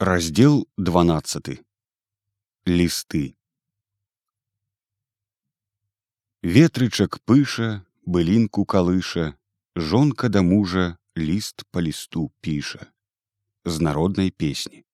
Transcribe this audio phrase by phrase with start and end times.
[0.00, 1.58] Раздел 12
[2.66, 3.34] лісты
[6.46, 9.34] ветрычак пыша былінку калыша
[9.74, 10.84] жонка да мужа
[11.18, 12.86] ліст па лісту піша
[13.64, 14.84] з народнай песні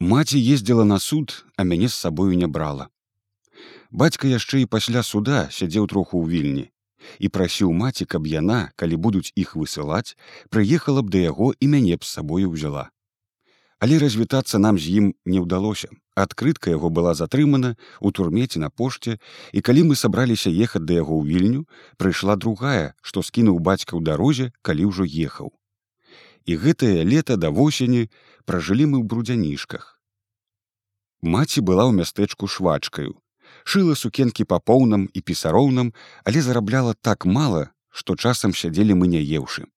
[0.00, 2.90] маці ездзіла на суд а мяне з сабою не брала.
[3.94, 6.66] Бацька яшчэ і пасля суда сядзеў троху ў вільні
[7.22, 10.18] і прасіў маці каб яна калі будуць іх высылаць
[10.50, 12.90] прыехала б да яго і мяне б з сабою ўзяла
[13.78, 15.88] але развітацца нам з ім не ўдалося.
[16.16, 19.18] Адкрытка яго была затрымана у турмеце на пошце
[19.52, 21.62] і калі мы сабраліся ехаць да яго ў вільню
[22.00, 25.52] прыйшла другая што скінуў бацька ў дарозе калі ўжо ехаў.
[26.48, 28.08] І гэтае лета да восені
[28.48, 30.00] пражылі мы ў брудзянішках.
[31.20, 33.20] Маці была ў мястэчку швачкаю.
[33.68, 35.92] Шыла сукенкі па поўнам і пісароўнам
[36.24, 39.68] але зарабляла так мала што часам сядзелі мы не еўшы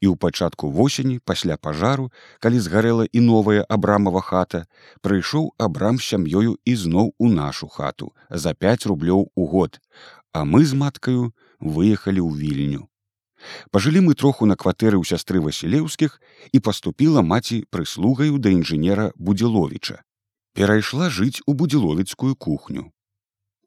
[0.00, 4.64] і ў пачатку восені пасля пажару калі згарэла і новая абрамова хата
[5.02, 9.80] прыйшоў абрам сям'ёю ізноў у нашу хату за 5 рублёў у год
[10.32, 12.82] а мы з маткаю выехалі ў вільню.
[13.70, 16.20] Пажылі мы троху на кватэры ў сястры васілеўскіх
[16.52, 20.02] і паступіла маці прыслугаю да інжынера будзіловіча
[20.56, 22.90] перайшла жыць у будзіловіцкую кухню.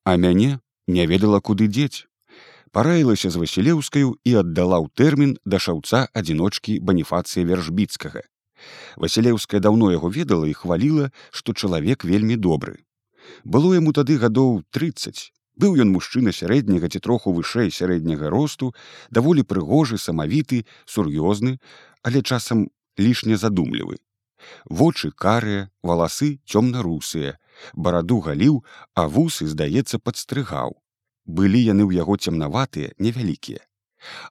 [0.04, 2.09] А мяне не ведала куды дзець
[2.72, 8.22] параілася з васілеўскаю і аддала ў тэрмін да шаўца адзіночкі баніфацыя вяржбіцкага.
[8.98, 12.84] Васілеўская даўно яго ведала і хваліла што чалавек вельмі добры.
[13.44, 18.74] Было яму тады гадоў тридцать быў ён мужчына сярэдняга ці троху вышэй сярэдняга росту
[19.12, 21.58] даволі прыгожы самавіты сур'ёзны
[22.04, 24.00] але часам лішне задумлівы.
[24.70, 27.36] Вочы карыя валасы цёмна-русыя
[27.74, 28.64] бараду галіў
[28.96, 30.80] а вусы здаецца падстрыгаў
[31.30, 33.62] былі яны ў яго цемнаватыя невялікія.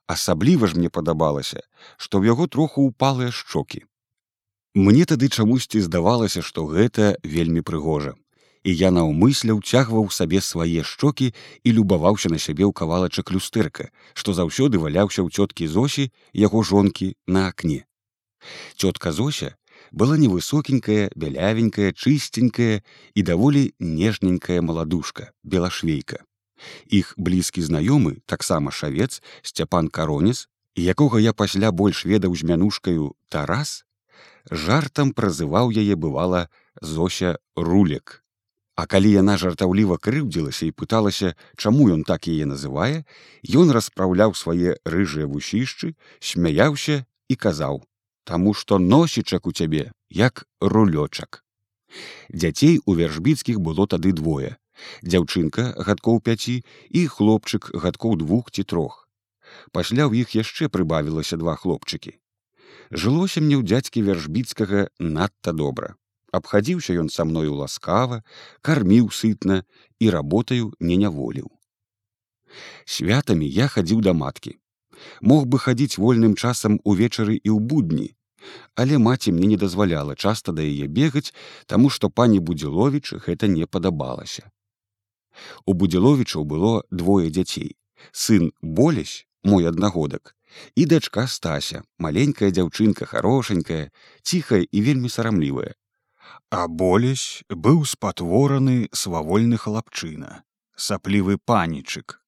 [0.07, 1.61] Асабліва ж мне падабалася
[1.97, 3.85] што ў яго троху упалыя шчокі.
[4.75, 8.15] Мне тады чамусьці здавалася што гэта вельмі прыгожа
[8.67, 11.31] і я наўмысля ўцягваў сабе свае шчокі
[11.63, 16.11] і любаваўся на сябе ў кавалачак люстэрка што заўсёды валяўся ў цёткі зосі
[16.45, 17.85] яго жонкі на акне.
[18.75, 19.55] Цётка зося
[19.91, 22.81] была невысокенькая бялявенькая чыстенькая
[23.15, 26.25] і даволі нежненькая маладушка белашвейка
[26.91, 33.83] х блізкі знаёмы таксама шавец сцяпан каронец якога я пасля больш ведаў з мянушкаю тарас
[34.51, 36.49] жартам празываў яе бывала
[36.81, 38.23] зося рулек.
[38.79, 43.03] А калі яна жартаўліва крыўдзілася і пыталася чаму ён так яе называе
[43.43, 47.83] ён распраўляў свае рыжыя вусішчы смяяўся і казаў
[48.23, 51.43] таму што носічак у цябе як рулёчак
[52.31, 54.55] дзяцей у вяржбіцкіх было тады двое
[55.03, 56.55] дзяўчынка гадкоў пяці
[56.89, 59.07] і хлопчык гадкоў двух ці трох.
[59.71, 62.15] Пасля ў іх яшчэ прыбавілася два хлопчыкі.
[62.91, 65.95] Жылося мне ў дзядзькі вяржбіцкага надта добра.
[66.31, 68.21] Абхадзіўся ён са мною ласкава
[68.61, 69.63] карміў сытна
[69.99, 71.49] і работаю не няволіў.
[72.85, 74.57] Святамі я хадзіў да маткі.
[75.21, 78.13] Мог бы хадзіць вольным часам увечары і ў будні
[78.75, 81.33] але маці мне не дазваляла часта да яе бегаць
[81.65, 84.49] таму што пані будзіловіч гэта не падабалася
[85.65, 87.75] У будзіловічаў было двое дзяцей.
[88.11, 90.35] Сын болясь, мой аднагодак,
[90.75, 93.91] і дачка стася, маленькая дзяўчынка хорошенькая,
[94.23, 95.75] ціхая і вельмі сарамлівая.
[96.49, 100.43] А болясь быў спатвораны свавольны хлапчына,
[100.75, 102.19] саплівы панічык.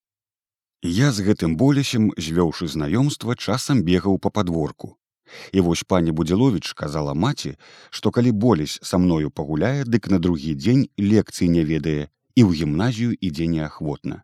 [0.81, 4.97] Я з гэтым болясем, звёўшы знаёмства, часам бегаў па падворку.
[5.51, 7.55] І вось пані будзіловіч казала маці,
[7.89, 12.63] што калі болясь са мною пагуляе, дык на другі дзень лекцыі не ведае і ў
[12.63, 14.23] гімназію ідзе неахвотна.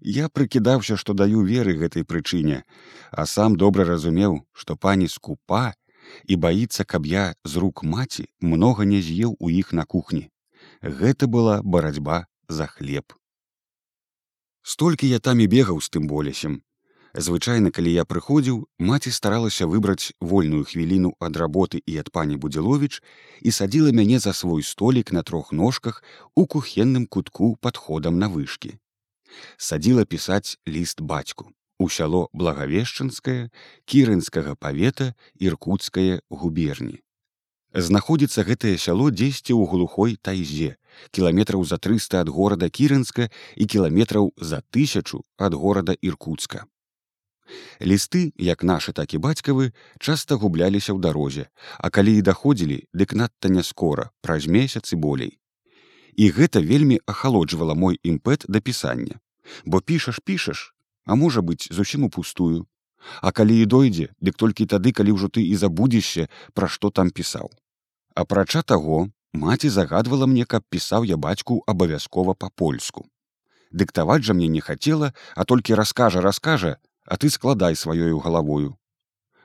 [0.00, 2.64] Я прыкідаўся, што даю веры гэтай прычыне,
[3.12, 5.74] а сам добра разумеў, што пані скупа
[6.24, 10.30] і баіцца, каб я з рук маці многа не з'еў у іх на кухні.
[10.80, 13.12] Гэта была барацьба за хлеб.
[14.62, 16.62] Столькі я там і бегаў з тым болясем,
[17.14, 23.02] звычайна калі я прыходзіў маці старалася выбраць вольную хвіліну ад работы і ад пані будзіловіч
[23.42, 26.02] і садзіла мяне за свой столік на трох ножках
[26.34, 28.78] у кухенным кутку падходам на вышкі
[29.58, 33.50] садзіла пісаць ліст бацьку у сяло благавешчанскае
[33.84, 37.02] кірынскага павета іркутскае губерні
[37.74, 40.76] знаходзіцца гэтае сяло дзесьці ў глухой тайзе
[41.10, 46.70] кіламетраў за 300 ад горада кірынска і кіламетраў за тысячу ад горада іркутска
[47.80, 51.46] лісты як нашы так і бацькавы часта губляліся ў дарозе
[51.78, 55.38] а калі і даходзілі дык надта не скора праз месяц і болей
[56.16, 59.20] і гэта вельмі ахалоджвала мой імпэт да пісання
[59.64, 60.74] бо пішаш пішаш
[61.06, 62.66] а можа быць зусім упустую
[63.20, 67.10] А калі і дойдзе, дык толькі тады, калі ўжо ты і забудзешся, пра што там
[67.10, 67.48] пісаў.
[68.14, 73.08] Апрача таго, маці загадвала мне, каб пісаў я бацьку абавязкова па-польску.
[73.70, 76.76] Дыктаваць жа мне не хацела, а толькі раскажа, раскажа,
[77.06, 78.76] а ты складай сваёю галавою.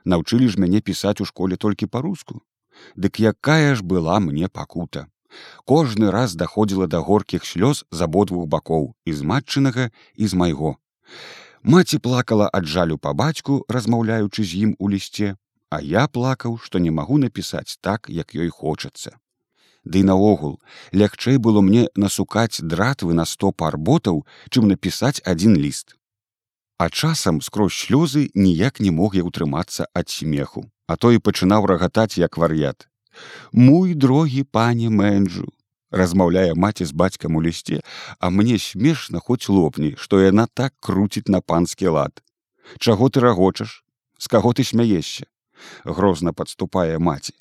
[0.05, 2.41] Наўчылі ж мяне пісаць у школе толькі па-руску.
[2.95, 5.07] Дык якая ж была мне пакута.
[5.65, 10.77] Кожны раз даходзіла да горкіх слёз з абодвух бакоў і з матчынага і з майго.
[11.63, 15.35] Маці плакала ад жалю па бацьку, размаўляючы з ім у лісце,
[15.69, 19.17] а я плакаў, што не магу напісаць так, як ёй хочацца.
[19.83, 20.61] Ды наогул,
[20.93, 25.97] лягчэй было мне насукаць дратвы на сто пар ботаў, чым напісаць адзін ліст.
[26.77, 31.63] А часам скрозь слёзы ніяк не мог я ўтрымацца ад смеху, а то і пачынаў
[31.72, 32.89] рагатаць як вар'ят.
[33.54, 35.48] Мой дрогі пане Мэнджу,
[35.88, 37.80] размаўляе маці з бацькам у лісце,
[38.19, 42.19] а мне смешна хоць лопні, што яна так круціць на панскі лад.
[42.80, 43.86] Чаго ты рагочаш,
[44.19, 45.31] з каго ты смяешся?
[45.86, 47.33] Грозна падступае маці.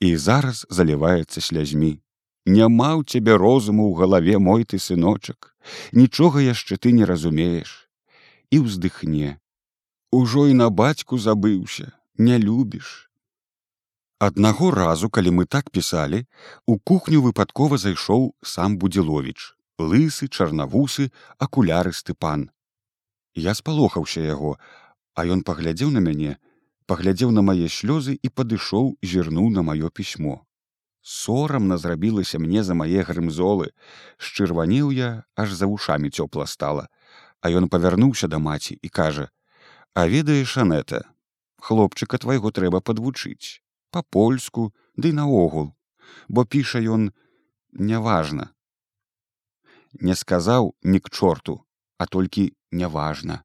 [0.00, 2.00] І зараз заліваецца слязьмі.
[2.48, 5.52] Няма ў цябе розуму ў галаве мой ты сыночак,
[5.92, 7.81] нічога яшчэ ты не разумееш.
[8.52, 9.40] І ўздыхне.
[10.12, 13.08] Ужо і на бацьку забыўся, не любіш.
[14.20, 16.28] Аднаго разу, калі мы так пісалі,
[16.66, 21.08] у кухню выпадкова зайшоў сам будзіловіч, лысы, чарнавусы,
[21.40, 22.50] акулярысты пан.
[23.34, 24.60] Я спалохаўся яго,
[25.16, 26.36] а ён паглядзеў на мяне,
[26.84, 30.44] паглядзеў на мае слёзы і падышоў зірнуў на маё пісьмо.
[31.00, 33.72] Сорамна зрабілася мне за мае грымзолы,
[34.20, 36.92] шчырванеў я, аж за вушамі цёпла стала,
[37.42, 39.28] А ён павярнуўся да маці і кажа:
[39.98, 41.02] «А ведаеш Анета,
[41.58, 43.60] хлопчыка твайго трэба падвучыць,
[43.90, 45.74] па-польску, ды наогул,
[46.28, 47.10] бо піша ён
[47.72, 48.54] няважна.
[50.00, 51.60] Не сказаў ні к чорту,
[51.98, 53.42] а толькі няважна.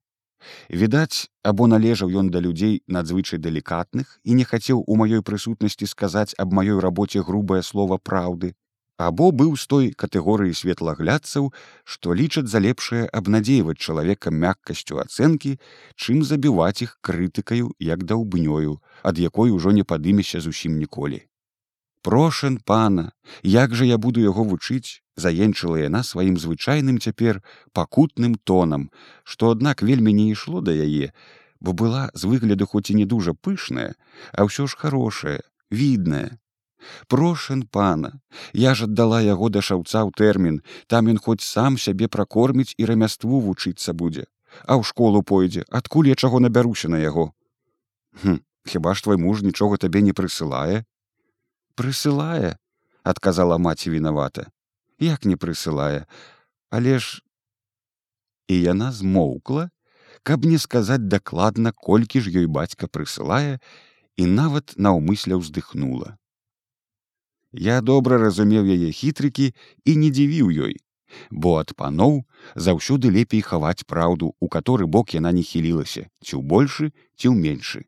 [0.70, 6.38] Відаць, або належаў ён да людзей надзвычай далікатных і не хацеў у маёй прысутнасці сказаць
[6.38, 8.54] аб маёй рабоце грубае слова праўды,
[8.98, 11.52] або быў з той катэгорыі светлаглядцаў,
[11.86, 15.54] што лічаць за лепшае абнадзейваць чалавека мяккасцю ацэнкі,
[15.94, 21.22] чым забіваць іх крытыкаю як даўбнёю, ад якой ужо не падымеся зусім ніколі.
[22.02, 23.12] Прошан пана,
[23.42, 27.42] як жа я буду яго вучыць, заенчыла яна сваім звычайным цяпер
[27.72, 28.90] пакутным тонам,
[29.22, 31.14] што аднак вельмі не ішло да яе,
[31.60, 33.94] бо была з выгляду хоць і не дужа пышная,
[34.34, 36.38] а ўсё ж хорошая, відная.
[37.06, 38.20] Прошан пана,
[38.52, 42.88] я ж аддала яго да шаўца ў тэрмін, там ён хоць сам сябе пракорміць і
[42.90, 44.26] рамяству вучыцца будзе,
[44.66, 47.32] а ў школу пойдзе, адкуль я чаго набяруся на яго.
[48.22, 50.84] Хм, хіба ж твой муж нічога табе не прысылае,
[51.74, 52.56] прысылае
[53.02, 54.50] адказала маці вінавата.
[54.98, 56.04] Як не прысылае?
[56.70, 57.22] Але ж
[58.48, 59.70] і яна змоўкла
[60.22, 63.60] каб не сказаць дакладна колькі ж ёй бацька прысылае
[64.16, 66.16] і нават наўмысля ўздыхнула
[67.52, 69.52] я добра разумеў яе хітрыкі
[69.84, 70.76] і не дзівіў ёй.
[71.30, 72.24] Бо ад паноў
[72.54, 77.34] заўсёды лепей хаваць праўду у каторы бок яна не хілілася ці ў большы ці ў
[77.34, 77.80] меншы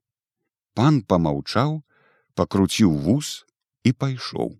[0.74, 1.82] пан помаўчаў
[2.34, 3.44] пакруціў вус
[3.84, 4.56] і пайшоў